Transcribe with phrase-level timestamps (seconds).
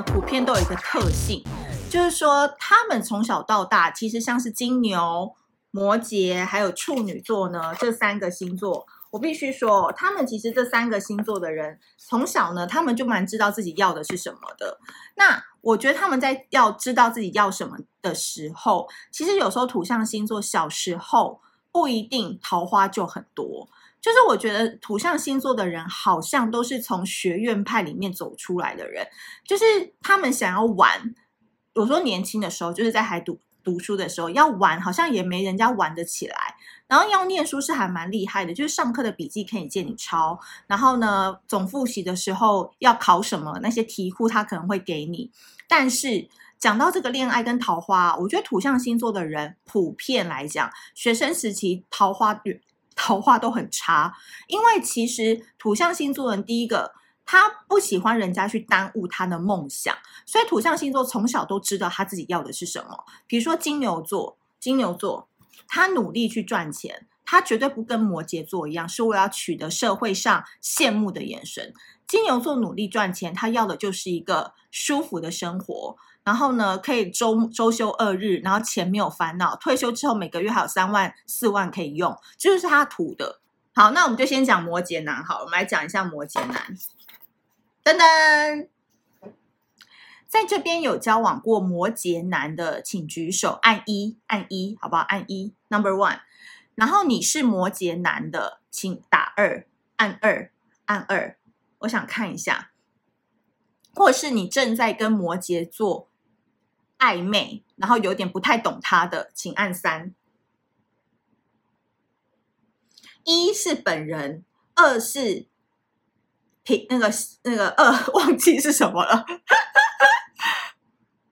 [0.00, 1.42] 普遍都有一个特性，
[1.88, 5.34] 就是说他们从小到大，其实像是金牛、
[5.70, 8.86] 摩羯还有处女座呢，这三个星座。
[9.10, 14.78] 我必须说，他们其实这三个星座的人，从小呢，他们就蛮知道自己要的是什么的。
[15.14, 21.40] 那我觉得他们在要知道自己要什么的时候，其实有时候土象星座小时候
[21.72, 23.68] 不一定桃花就很多。
[24.06, 29.04] 就是我觉得土象星座的人好像都是从学院派里面走出来的人，
[29.44, 29.64] 就是
[30.00, 31.12] 他们想要玩。
[31.74, 36.36] 我说年轻的时候，就是在还读读书的时候要玩，好像也没人家玩得起来。
[36.86, 40.38] 然后要念书是还蛮厉害的，就是上课的笔记可以借你抄。
[40.68, 45.32] 然后呢，总复习的时候要考什么，那些题库他可能会给你。
[45.66, 46.28] 但是
[46.60, 52.32] 讲到这个恋爱跟桃花，我觉得土象星座的人普遍来讲，学生时期桃花
[52.96, 54.12] 桃花都很差。
[54.48, 56.92] 因为其实土象星座人第一个，
[57.24, 63.04] 他不喜欢人家去耽误他的梦想，所以土象星座从小都知道他自己要的是什么。
[63.28, 65.28] 比如说金牛座，金牛座。
[65.68, 71.74] 他努力去赚钱，他绝对不跟摩羯座一样，是为了取得社会上羡慕的眼神。
[72.06, 83.40] 金牛座努力赚钱，他要的就是一个舒服的生活，然后呢，可以周周休二日，然后钱没有烦恼，退休之后每个月还有三万四万可以用，这就是他图的。
[83.72, 86.76] 好，那我们就先讲摩羯男，好，我们来讲一下摩羯男。
[87.84, 88.66] 噔噔。
[90.26, 95.02] 在这边有交往过摩羯男的，请举手，按一，按一，好不好？
[95.02, 96.18] 按一，Number one。
[96.74, 99.68] 然后你是摩羯男的，请打二，
[99.98, 100.50] 按二，
[100.86, 101.38] 按二。
[101.78, 102.72] 我想看一下，
[103.94, 106.08] 或是你正在跟摩羯座
[106.98, 110.14] 暧昧，然后有点不太懂他的，请按三。
[113.24, 114.44] 一是本人，
[114.74, 115.46] 二是
[116.62, 117.10] 平那个
[117.42, 119.24] 那个二， 忘记是什么了。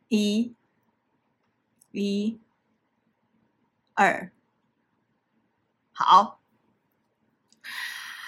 [0.09, 0.55] 一、
[1.93, 2.41] 一、
[3.95, 4.33] 二，
[5.93, 6.41] 好。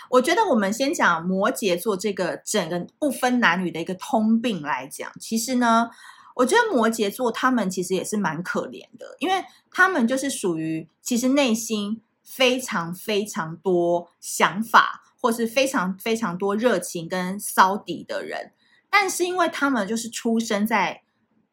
[0.09, 5.91] 我觉得我们先讲摩羯座这个整个不分男女的一个通病来讲，其实呢，
[6.37, 18.53] 我觉得摩羯座他们其实也是蛮可怜的，因为他们就是属于其实内心非常非常多想法，或是非常非常多热情跟骚底的人，
[18.89, 21.03] 但是因为他们就是出生在。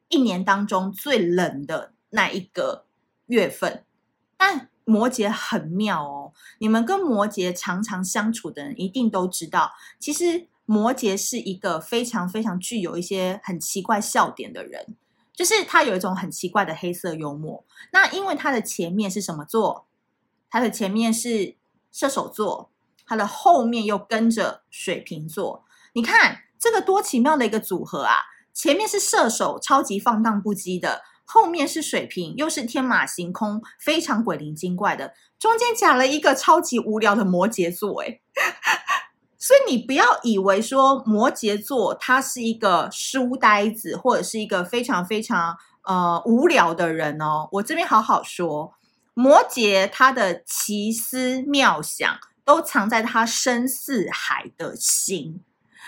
[0.10, 2.86] 一年当中最冷的那一个
[3.26, 3.84] 月份，
[4.38, 6.34] 但摩羯很妙哦。
[6.60, 14.96] 你们跟摩羯常常相处的人一定都知道，其实摩羯是一个非常非常具有一些很奇怪笑点的人，
[15.34, 17.66] 就是他有一种很奇怪的黑色幽默。
[17.92, 19.86] 那因为他的前面是什么座？
[20.50, 21.56] 他的前面是
[21.92, 22.70] 射手座，
[23.06, 25.66] 他的后面又跟着水瓶座。
[25.94, 28.16] 你看这个多奇妙的一个组合啊！
[28.54, 35.14] 前面是射手，超级放荡不羁的；后面是水瓶，又是天马行空、非常鬼灵精怪的。
[35.40, 38.22] 中间夹了一个超级无聊的摩羯座，诶
[39.44, 47.50] 所以你不要以为说摩羯座他是一个书呆子，或者是一个非常非常呃无聊的人哦。
[47.52, 48.74] 我这边好好说，
[49.14, 55.42] 摩羯他的奇思妙想都藏在他深似海的心。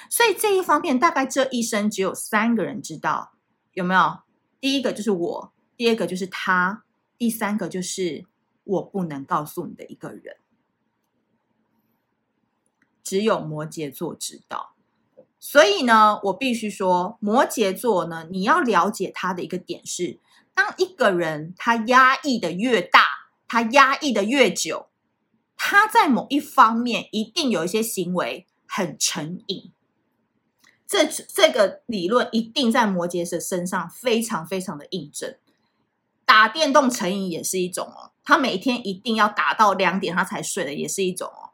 [0.09, 3.31] 所以这一方面，大概这一生只有三个人知道，
[3.71, 4.19] 有没有？
[4.59, 6.83] 第一个就是我，第二个就是他，
[7.17, 8.25] 第三个就是
[8.65, 10.35] 我不能告诉你的一个人。
[13.05, 14.73] 只有摩羯座知道。
[15.39, 20.19] 所以呢，我必须说，摩羯座呢，你要了解他的一个点是：
[20.53, 23.01] 当一个人他压抑的越大，
[23.47, 24.87] 他压抑的越久，
[25.55, 29.71] 他在某一方面一定有一些行为很成瘾。
[30.87, 35.35] 这这个理论一定在摩羯的身上非常非常的印证。
[36.25, 41.51] 打电动成瘾也是一种哦，他每天一定要打到两点他才睡的也是一种哦。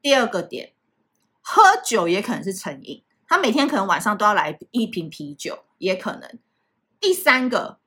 [0.00, 0.73] 第二个点，
[1.46, 6.38] 喝酒也可能是成瘾，他每天可能晚上都要来一瓶啤酒，也可能。
[6.98, 7.78] 第三个，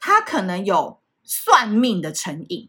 [0.00, 2.68] 他可能有算命的成瘾。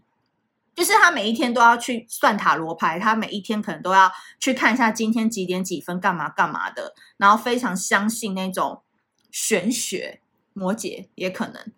[0.76, 8.84] 就是他每一天都要去算塔罗牌，他每一天可能都要去看一下今天几点几分干嘛干嘛的，然后非常相信那种
[9.32, 10.22] 玄学。
[10.58, 11.74] 摩羯也可能，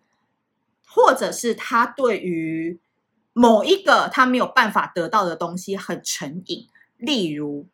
[0.86, 2.78] 或者是他对于
[3.32, 7.66] 某一个他没有办法得到的东西很成瘾，例如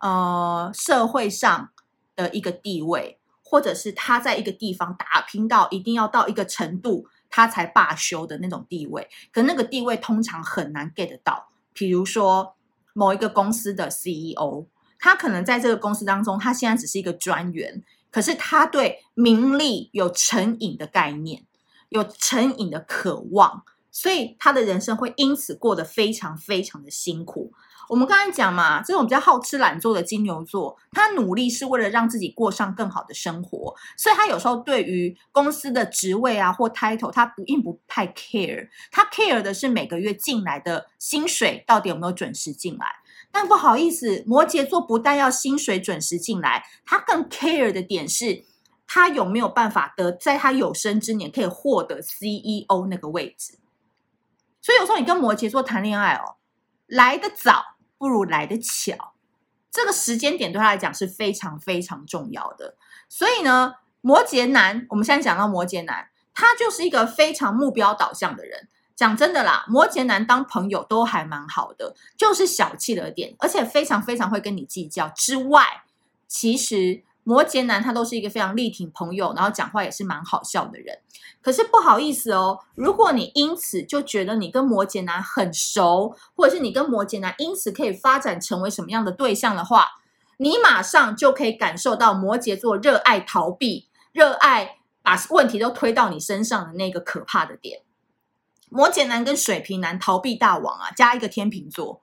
[0.00, 1.70] 呃社会上
[2.16, 7.06] 的一个地位，或者是他在一个地方打拼到一定要到一个程度。
[7.32, 11.48] 他才罢休的那种地位，可那个地位通常很难 get 到。
[11.72, 12.56] 比如说
[12.92, 14.66] 某一个公司的 CEO，
[14.98, 21.46] 他可能在这个公司当中，他现在只是一个专员，可是他对名利有成瘾的概念，
[21.90, 23.62] 有成瘾的渴望，
[23.92, 27.52] 所以他的人生会因此过得非常非常的辛苦。
[27.90, 42.86] 我们刚才讲嘛，这种比较好吃懒做的金牛座，他努力是为了让自己过上更好的生活，所以他有时候对于公司的职位啊或 title，他不并不太 care，他 care 的是每个月进来的薪水到底有没有准时进来。
[43.32, 48.44] 但不好意思，摩羯座不但要薪水准时进来，他更 care 的点是，
[48.86, 53.58] 他有没有办法得在他有生之年可以获得 CEO 那个位置。
[54.62, 56.36] 所以有时候你跟摩羯座谈恋爱哦，
[56.86, 57.64] 来得早。
[58.00, 59.12] 不如来得巧，
[59.70, 62.76] 这个时间点对他来讲是非常非常重要的。
[63.10, 68.68] 所以呢，摩羯男，我们现在讲到摩羯男，他就是一个非常目标导向的人。
[68.96, 75.10] 讲真的啦，摩羯男当朋友都还蛮好的，就是小气了点，而且非常非常会跟你计较。
[75.10, 75.82] 之外，
[76.26, 77.04] 其实。
[77.30, 80.98] 摩羯男他都是一个非常力挺朋友，然后讲话也是蛮好笑的人。
[81.40, 89.86] 可是不好意思哦，如果你因此就觉得你跟摩羯男很熟，或者是你跟摩羯男因此可以发展成为什么样的对象的话，
[90.38, 97.82] 你马上就可以感受到摩羯座热爱逃避、热爱把问题都推到你身上的那个可怕的点。
[98.68, 102.02] 摩羯男跟水瓶男逃避大王啊，加一个天秤座，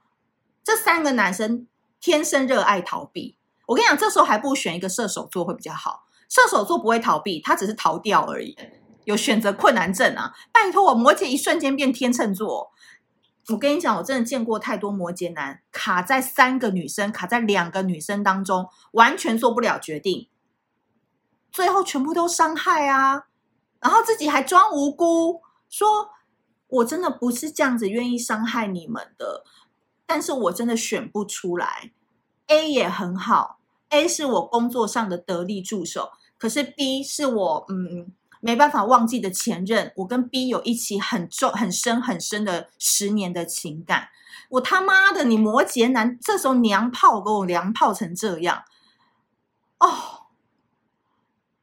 [0.64, 1.68] 这三个男生
[2.00, 3.37] 天生热爱逃避。
[3.68, 6.08] 我跟你讲，这时候还不如选一个射手座会比较好。
[6.28, 8.58] 射手座不会逃避，他只是逃掉而已，
[9.06, 10.34] 有选择困难症啊！
[10.52, 12.72] 拜托我，摩羯一瞬间变天秤座。
[13.50, 20.28] 我跟你讲，我真的见过太多摩羯男卡在三个女生、卡在两个女生当中，完全做不了决定，
[21.50, 23.28] 最后全部都伤害啊！
[23.80, 26.10] 然后自己还装无辜，说
[26.68, 29.46] 我真的不是这样子愿意伤害你们的，
[30.06, 31.94] 但是我真的选不出来。
[32.48, 33.57] A 也很好
[33.90, 44.10] ，A 是我工作上的得力助手，可是 B 是我嗯没办法忘记的前任，我跟 B 有一起很重、很深、很深的十年的情感。
[44.50, 48.64] 我他妈的，你摩羯男这时候娘炮给我娘炮成这样
[49.80, 50.28] 哦，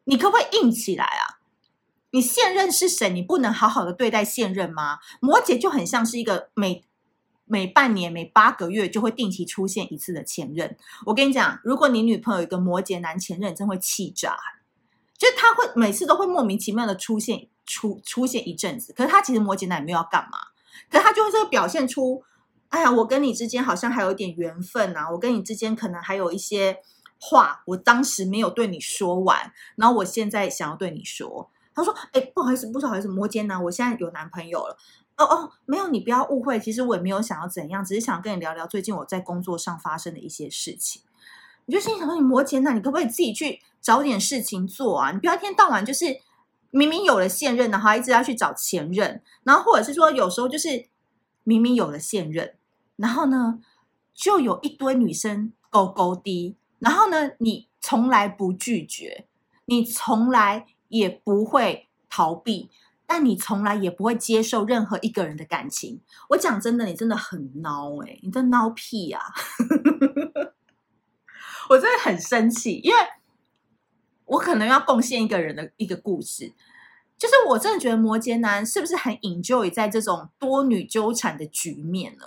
[0.05, 1.41] 你可不可以硬起来啊？
[2.11, 3.09] 你现任是谁？
[3.11, 4.99] 你不能好好的对待现任吗？
[5.21, 6.85] 摩羯就很像是一个美。
[7.45, 10.77] 每半年、每八个月就会定期出现一次的前任。
[11.07, 14.37] 我跟你讲，如果你女朋友有一个摩羯男前任，真会气炸。
[15.17, 18.93] 就他会每次都会莫名其妙的出现，出出现一阵子。
[18.93, 20.39] 可是他其实摩羯男也没有要干嘛，
[20.91, 22.25] 可是他就会表现出，
[22.69, 26.79] 哎呀，我跟你之间好像还有一点缘分啊，我跟你之间可能还有一些
[27.21, 31.51] 话，我当时没有对你说完，然后我现在想要对你说。
[31.77, 34.77] 他说，哎，不好意思，不好意思，摩羯男，我现在有男朋友了。
[35.17, 36.59] 哦哦，没有，你不要误会。
[36.59, 41.03] 其实我也没有想要怎样，只是想跟你聊聊最近我在工作上发生的一些事情。
[41.67, 45.13] 你就心想说，你摩羯男，你可不可以自己去找点事情做啊？
[45.13, 46.21] 你不要一天到晚就是
[46.71, 50.89] 明明有了现任，然后一直要去找前任，然后或者是说有时候就是
[51.45, 52.55] 明明有了现任，
[52.97, 53.61] 然后呢
[54.13, 59.27] 就有一堆女生勾勾滴，然后呢你从来不拒绝，
[59.67, 62.69] 你从来也不会逃避。
[63.07, 66.01] 但你从来也不会接受任何一个人的感情。
[66.31, 69.21] 我讲真的，你真的很孬诶，你真孬屁呀！
[71.71, 73.01] 我真的很生气，因为
[74.25, 76.53] 我可能要贡献一个人的一个故事，
[77.17, 82.25] 就是我真的觉得摩羯男是不是很 enjoy 在这种多女纠缠的局面呢？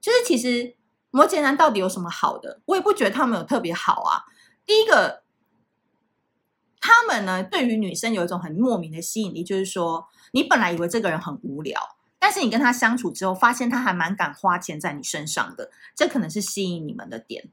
[0.00, 0.74] 就是其实
[1.10, 2.60] 摩羯男到底有什么好的？
[2.66, 4.24] 我也不觉得他们有特别好啊。
[4.66, 5.22] 第一个。
[6.80, 17.48] 他们呢，对于女生有一种很莫名的吸引力，就是说，你本来以为这个人很无聊，但是你跟他相处之后，发现他还蛮敢花钱在你身上的，这可能是吸引你们的点。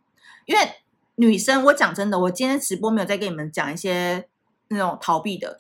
[0.46, 0.76] 因为
[1.16, 4.28] 女生，我讲真的，我今天直播没有在跟你们讲一些
[4.68, 5.60] 那种逃避的，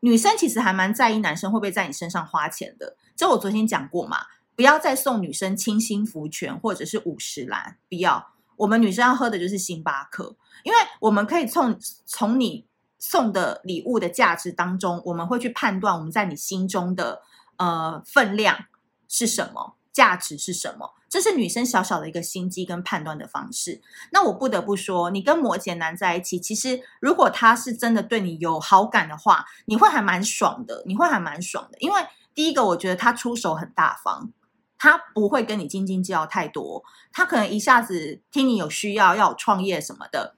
[0.00, 2.96] 女生其实还蛮在意男生会不会在你身上花钱的。
[3.16, 8.32] 这我昨天讲过嘛，不要再送女生清新福泉或者是五十岚，不要。
[8.56, 12.66] 我们女生要喝的就是星巴克，因为我们可以从从你。
[13.00, 17.22] 送的礼物的价值当中，我们会去判断我们在你心中的
[17.56, 18.66] 呃分量
[19.08, 23.80] 是什么，价值是什么，这是女生小小的一个心机跟判断的方式。
[24.12, 31.78] 那我不得不说，你跟摩羯男在一起，其实如果他是真的对你有好感的话，你会还蛮爽的，你会还蛮爽的。
[31.78, 32.02] 因为
[32.34, 34.30] 第一个，我觉得他出手很大方，
[34.78, 40.36] 他不会跟你斤斤计较太多，他可能一下子听你有需要，要有创业什么的。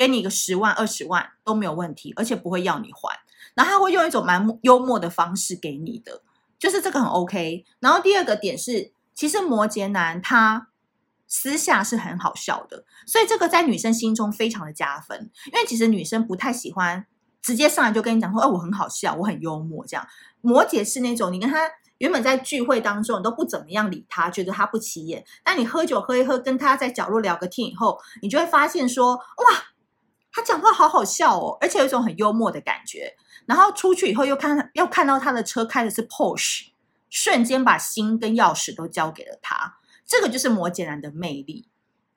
[0.00, 3.20] 给你个十万二十万都没有问题，而且不会要你还。
[3.52, 6.22] 然后他会用一种蛮幽默的方式给你的，
[6.58, 7.66] 就是这个很 OK。
[7.80, 10.68] 然后第二个点是，其实摩羯男他
[11.26, 15.30] 私下是很好笑的，所以这个在女生心中非常的加分。
[15.52, 17.04] 因为其实女生不太喜欢
[17.42, 20.06] 直接上来就跟你讲说，哦，我很好笑，我很幽默这样。
[20.40, 29.64] 摩羯是那种你跟他原本在聚会当中你都不怎么样理他，觉得他不起眼，但你喝酒喝一喝，跟他在角落聊个天以后，你就会发现说，哇，
[30.32, 33.16] 他讲话好好笑哦，而且有一种很幽默的感觉。
[33.46, 36.68] 然后出去以后又看又看到他的车开的是 Porsche，
[37.08, 39.78] 瞬间把心跟钥匙都交给了他。
[40.06, 41.68] 这个就是摩羯男的魅力。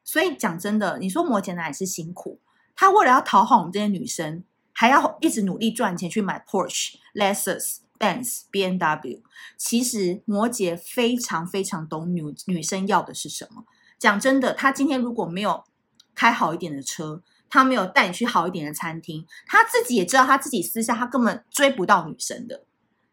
[0.03, 2.39] 所以讲真的，你说摩羯男也是辛苦，
[2.75, 4.43] 他为了要讨好我们这些女生，
[4.73, 9.23] 还要一直努力赚钱去买 Porsche、Lexus、Benz、B N W。
[9.57, 13.63] 其实摩羯非常非常懂女女生要的是什么。
[13.97, 15.63] 讲真的，他今天如果没有
[16.13, 17.23] 开好一点的车，
[17.53, 22.65] 他没有带你去好一点的餐厅，他自己也知道，他自己私下他根本追不到女生的。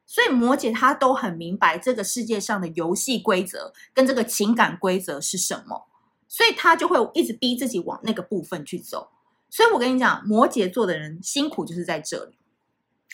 [0.07, 5.87] 所以摩羯他都很明白这个世界上的游戏规则跟这个情感规则是什么，
[6.27, 9.11] 所以他就会一直逼自己往那个部分去走。
[9.51, 12.39] 所以我跟你讲，摩羯座的人辛苦就是在这里。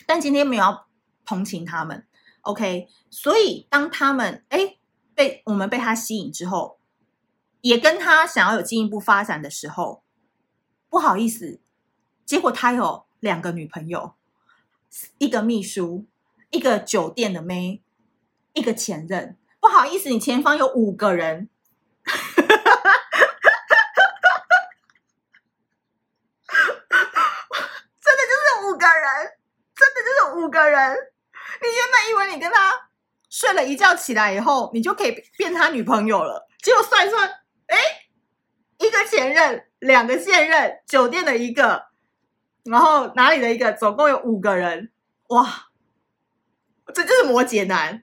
[0.06, 0.86] 但今天没有要
[1.24, 2.06] 同情他们
[2.42, 2.86] ，OK？
[3.10, 4.76] 所以当他们哎
[5.12, 6.78] 被我们被他吸引之后，
[7.62, 10.05] 也跟他想要有进一步发展的时候。
[10.88, 11.60] 不好意思，
[12.24, 14.14] 结果他有两个女朋友，
[15.18, 16.06] 一个秘书，
[16.50, 17.82] 一个酒店的妹，
[18.52, 19.36] 一个前任。
[19.60, 21.48] 不好意思，你前方有五个人，
[22.06, 22.54] 真的
[28.22, 29.32] 就是五个人，
[29.74, 30.96] 真的就是五个人。
[31.60, 32.88] 你原本以为你跟他
[33.28, 37.28] 睡了一觉起来以后，你就可以变他女朋友了，结果算一算，
[37.66, 37.76] 哎，
[38.96, 39.62] 个前任。
[39.78, 41.88] 两个现任，酒店的一个，
[42.64, 44.90] 然后哪里的一个，总共有五个人，
[45.28, 45.66] 哇，
[46.94, 48.02] 这就是摩羯男，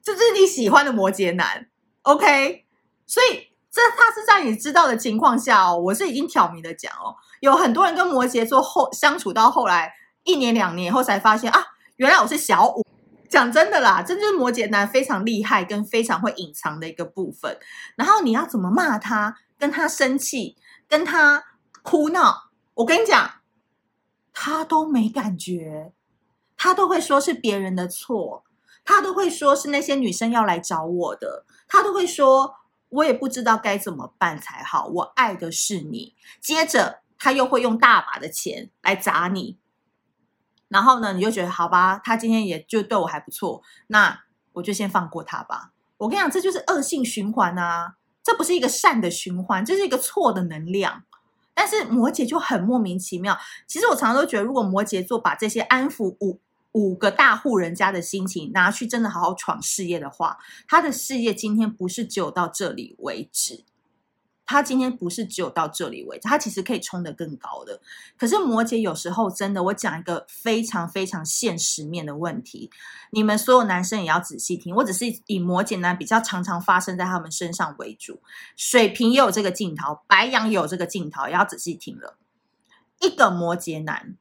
[0.00, 1.68] 这就是你喜欢的摩羯男
[2.02, 2.64] ，OK？
[3.06, 12.86] 所以这他是在你知道的情况下哦，我是已经挑明的讲哦，有很多人跟摩羯座后相处到后来一年两年以后才发现啊，原来我是小五。
[13.28, 17.58] 讲真的啦，这就是摩羯男非常厉害跟非常会隐藏的一个部分。
[17.96, 19.34] 然后你要怎么骂他？
[19.62, 20.56] 跟他生气，
[20.88, 21.44] 跟他
[21.84, 23.34] 哭闹，我跟你讲，
[24.32, 25.92] 他都没感觉，
[26.56, 28.42] 他都会说是别人的错，
[28.84, 32.56] 他都会说是那些女生要来找我的，他都会说
[32.88, 36.16] 我也不知道该怎么办才好，我爱的是你。
[36.40, 39.58] 接着他又会用大把的钱来砸你，
[40.66, 45.70] 然后呢，你就觉得好吧，他今天也就对我还不错，那我就先放过他吧。
[45.98, 47.94] 我跟你讲，这就是恶性循环啊。
[48.22, 51.04] 这不是一个善的循环，这是一个错的能量。
[51.54, 53.38] 但是摩羯就很莫名其妙。
[53.66, 56.40] 其实我常常都觉得，如果摩羯座把这些安抚五
[56.72, 63.64] 五个大户人家的心情拿去真的好好闯事业的话，他的事业今天不是只有到这里为止。
[64.52, 67.80] 他今天不是只有到这里为止，他其实可以冲得更高的。
[68.18, 72.70] 可是摩羯有时候真的，我讲一个非常非常现实面的问题，
[73.10, 74.74] 你们所有男生也要仔细听。
[74.76, 78.20] 我只是以摩羯男比较常常发生在他们身上为主，
[78.54, 82.18] 水瓶也有这个镜头，白羊也有这个镜头，也要仔细听了。
[83.00, 84.16] 一个摩羯男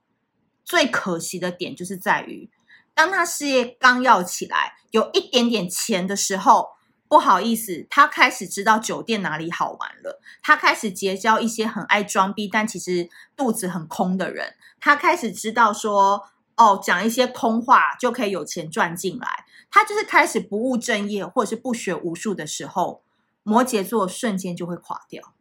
[0.64, 2.50] 最可惜的点就是在于，
[2.94, 6.70] 当他事业刚要起来，有一点点钱的时候。
[7.12, 10.22] 不好意思，他开始知道酒店哪里好玩了。
[10.41, 14.56] 他开始结交一些很爱装逼，但其实肚子很空的人。
[14.80, 19.44] 他开始知道说，哦，讲一些空话就可以有钱赚进来。
[19.70, 23.03] 他就是开始不务正业，或者是不学无术的时候，
[23.44, 25.34] 摩羯座瞬间就会垮掉。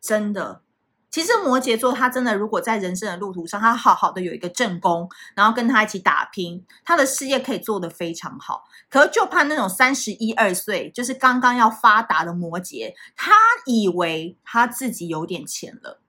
[0.00, 0.62] 真的。
[1.10, 8.64] 其实摩羯座他真的，如果在人生的路途上，他好好的有一个正宫，然后跟他一起打拼，他的事业可以做得非常好。
[8.88, 13.32] 可就怕那种三十一二岁，就是刚刚要发达的摩羯，他
[13.66, 16.00] 以为他自己有点钱了，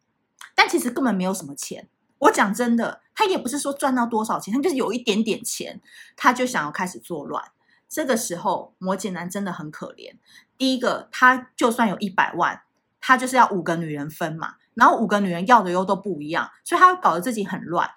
[0.53, 1.89] 但其实根本没有什么钱。
[2.19, 5.81] 我讲真的，他也不是说赚到多少钱，他就是有一点点钱，
[6.15, 7.43] 他就想要开始作乱。
[7.89, 10.13] 这个时候，摩羯男真的很可怜。
[10.57, 12.61] 第一个，他就算有一百万，
[13.01, 14.53] 他就是要五个女人分嘛。
[14.73, 17.89] 然后五个女人要的又都不一样，所以他搞得自己很乱。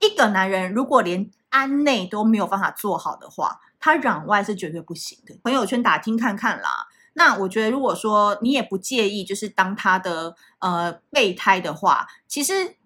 [0.00, 5.34] 一个男人如果连安内都没有办法做好的话，他攘外是绝对不行的。
[5.42, 6.86] 朋友圈打听看看啦。
[7.14, 12.76] 那我觉得，如果说你也不介意，就是当他的呃备胎的话，其实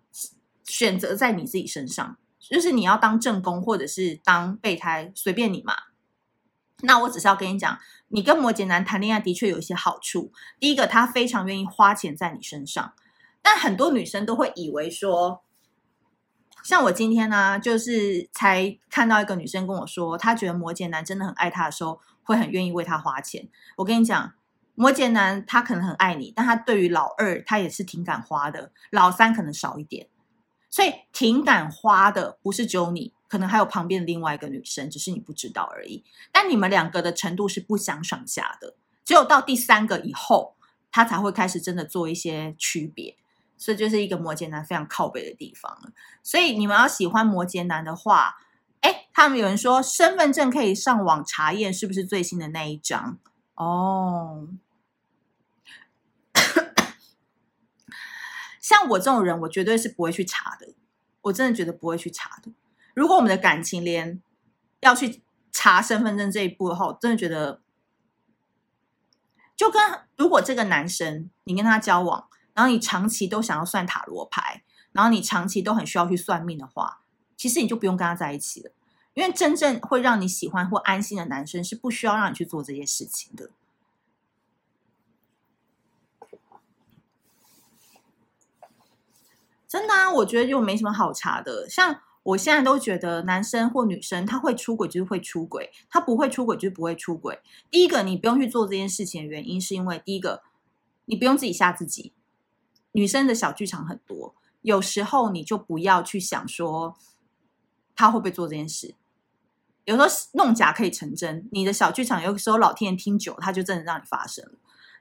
[0.64, 5.74] 选择在你自己身上，就是你要当正宫或者是当备胎，随便你嘛。
[6.82, 10.32] 那我只是要跟你讲，你跟摩羯男谈恋爱的确有一些好处。
[10.60, 12.92] 第一个，他非常愿意花钱在你身上。
[13.40, 15.42] 但很多女生都会以为说，
[16.62, 23.48] 像我今天呢、就是才看到一个女生跟我说，她觉得摩羯男真的很爱她的时候，会很愿意为她花钱。
[23.76, 24.32] 我跟你讲，
[24.74, 30.08] 摩羯男他可能很爱你，但他对于老二他也是挺敢花的，老三可能少一点。
[30.70, 36.04] 所以挺敢花的不是只有你，可能还有旁边另外一个女生，只是你不知道而已。
[36.30, 38.74] 但你们两个的程度是不相上下的，
[39.06, 40.54] 只有到第三个以后，
[40.90, 43.16] 他才会开始真的做一些区别。
[43.56, 45.94] 所以就是一个摩羯男非常靠北的地方。
[46.22, 48.36] 所以你们要喜欢摩羯男的话，
[48.80, 53.18] 哎，他们有人说身份证可以上网查验是不是最新的那一张
[53.54, 54.46] 哦。
[58.60, 60.74] 像我这种人，我绝对是不会去查的。
[61.22, 62.52] 我真的觉得不会去查的。
[62.94, 64.20] 如果我们的感情连
[64.80, 67.60] 要去查身份证这一步的话，我真的觉得，
[69.56, 69.80] 就跟
[70.16, 72.28] 如果这个男生你跟他交往。
[72.54, 77.00] 然后你长期都想要算塔罗牌，然后你长期都很需要去算命的话，
[77.34, 78.70] 其实你就不用跟他在一起了，
[79.14, 83.48] 因为真正会让你喜欢或安心的男生是不需要让你去做这些事情的。
[89.66, 91.66] 真的啊，我觉得就没什么好查的。
[91.70, 97.40] 像我现在都觉得，男生或女生他会出轨就是会出轨，他不会出轨就是不会出轨。
[97.70, 100.42] 第一个，你不用去做这件事情的原因，是因为第一个，
[101.06, 102.12] 你不用自己吓自己。
[102.92, 106.96] 女生的小剧场很多，有时候你就不要去想说
[107.96, 108.94] 他会不会做这件事。
[109.84, 114.52] 有时候弄假可以成真，你的小剧场有时候老天爷听久，他就真的让你发生了。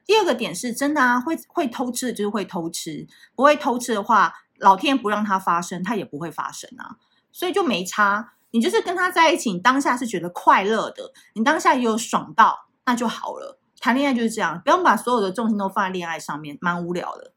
[0.04, 6.96] 第二个点是真的啊，会会偷吃的就是会偷吃，不会偷吃的话，老天爷不让它发生，它也不会发生啊。
[7.32, 13.58] 所以就没差，你就是跟他在一起，你当下是觉得快乐的，你当下也有爽到，那就好了。
[13.80, 17.31] 谈恋爱就是这样，不用把所有的重心都放在恋爱上面，蛮无聊的。